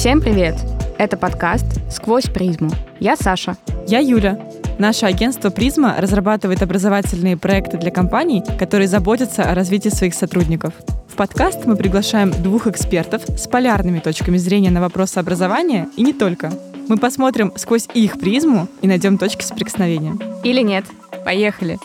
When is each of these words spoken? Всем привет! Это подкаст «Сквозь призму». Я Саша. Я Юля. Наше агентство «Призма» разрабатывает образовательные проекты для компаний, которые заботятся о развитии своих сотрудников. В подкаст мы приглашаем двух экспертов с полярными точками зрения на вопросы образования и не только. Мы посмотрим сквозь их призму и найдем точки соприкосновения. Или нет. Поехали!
Всем 0.00 0.22
привет! 0.22 0.54
Это 0.96 1.18
подкаст 1.18 1.66
«Сквозь 1.90 2.24
призму». 2.24 2.70
Я 3.00 3.16
Саша. 3.16 3.58
Я 3.86 3.98
Юля. 3.98 4.40
Наше 4.78 5.04
агентство 5.04 5.50
«Призма» 5.50 5.96
разрабатывает 5.98 6.62
образовательные 6.62 7.36
проекты 7.36 7.76
для 7.76 7.90
компаний, 7.90 8.42
которые 8.58 8.88
заботятся 8.88 9.42
о 9.42 9.54
развитии 9.54 9.90
своих 9.90 10.14
сотрудников. 10.14 10.72
В 11.06 11.16
подкаст 11.16 11.66
мы 11.66 11.76
приглашаем 11.76 12.30
двух 12.30 12.66
экспертов 12.66 13.24
с 13.28 13.46
полярными 13.46 13.98
точками 13.98 14.38
зрения 14.38 14.70
на 14.70 14.80
вопросы 14.80 15.18
образования 15.18 15.86
и 15.98 16.02
не 16.02 16.14
только. 16.14 16.50
Мы 16.88 16.96
посмотрим 16.96 17.52
сквозь 17.56 17.86
их 17.92 18.18
призму 18.18 18.68
и 18.80 18.86
найдем 18.86 19.18
точки 19.18 19.42
соприкосновения. 19.42 20.16
Или 20.44 20.62
нет. 20.62 20.86
Поехали! 21.26 21.78